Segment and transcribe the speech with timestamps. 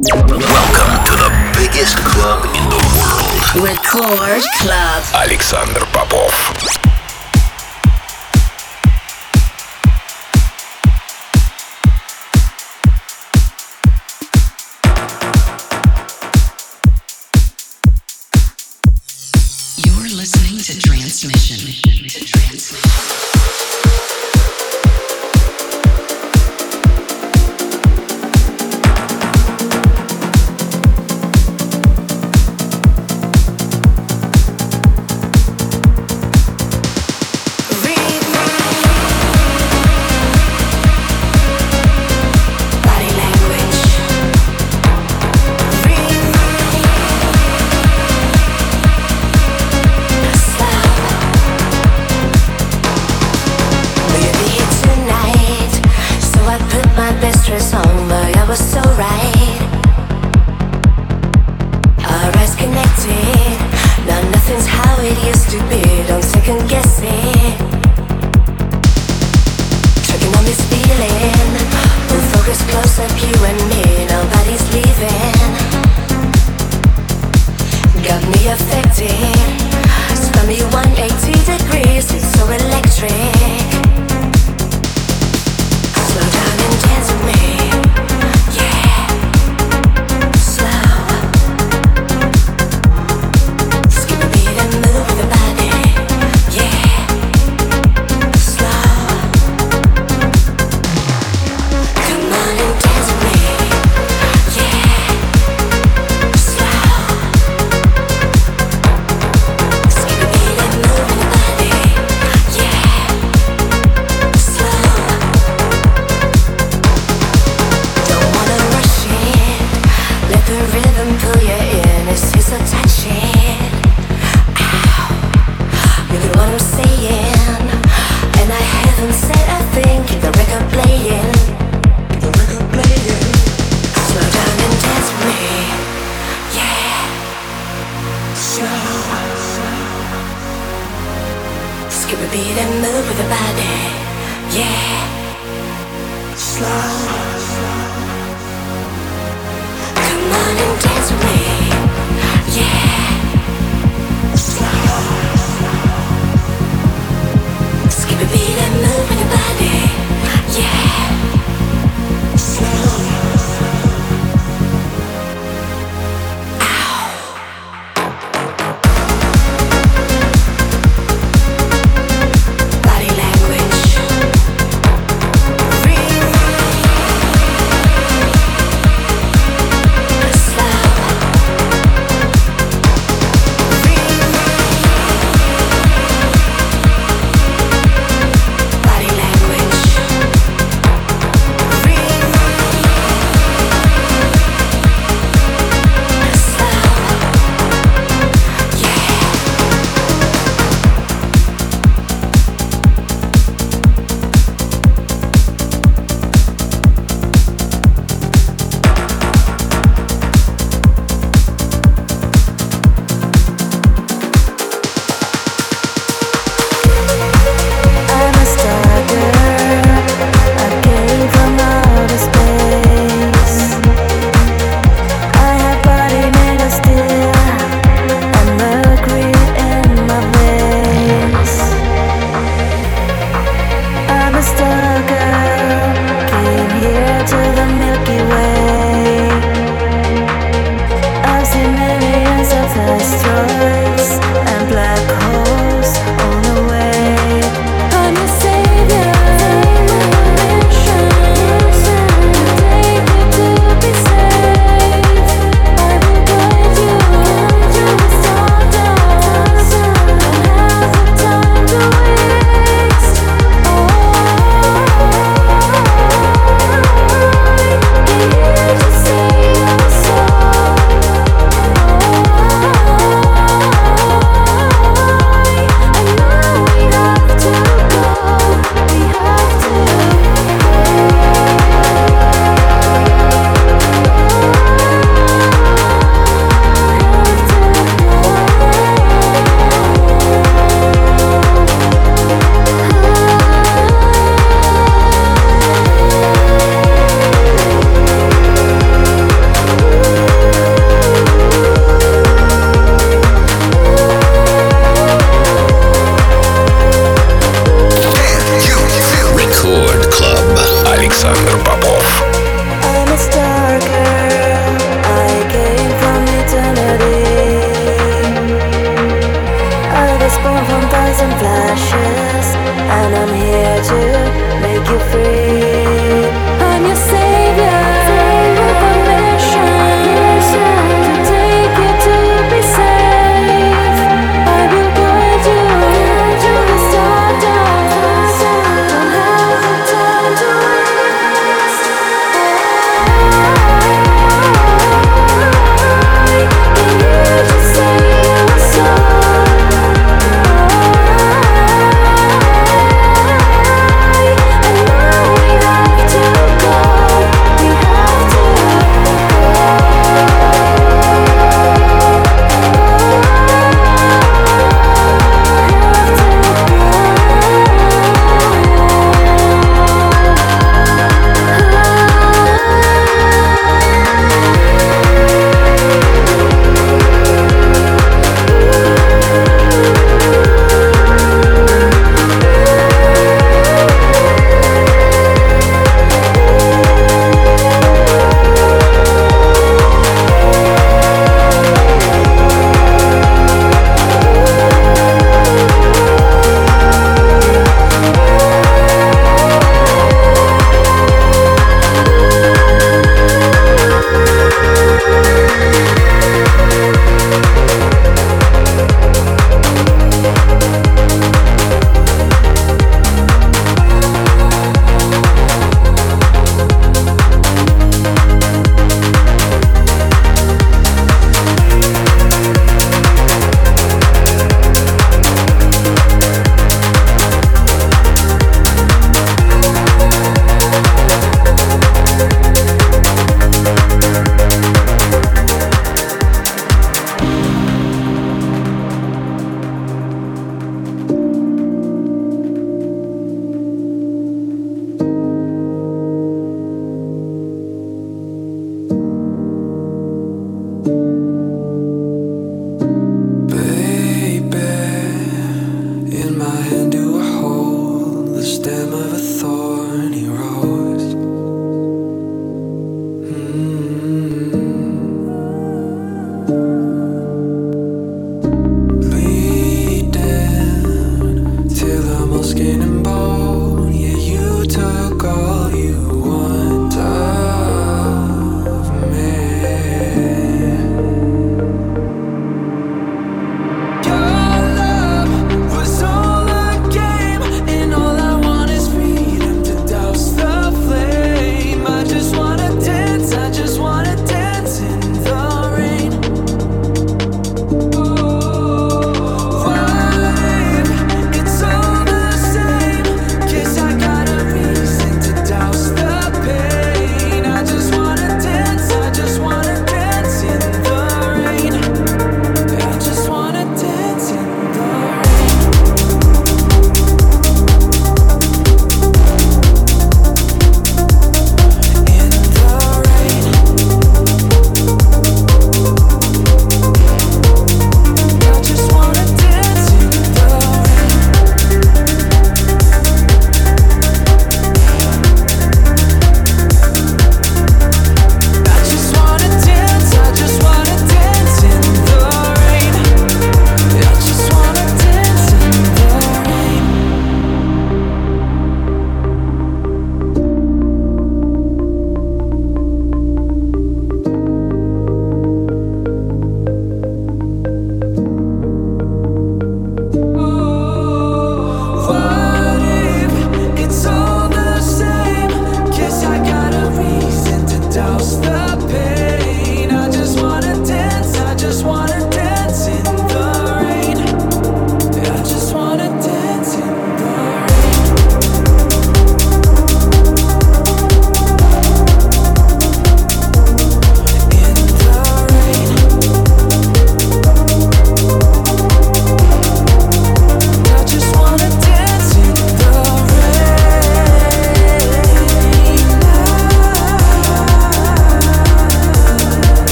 [0.00, 3.66] Welcome to the biggest club in the world.
[3.66, 5.02] Record Club.
[5.12, 6.30] Alexander Попов.
[19.78, 21.58] You're listening to Transmission.
[21.58, 23.27] To transmission.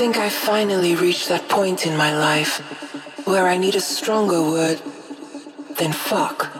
[0.00, 2.60] Think I finally reached that point in my life
[3.26, 4.80] where I need a stronger word
[5.76, 6.59] than fuck.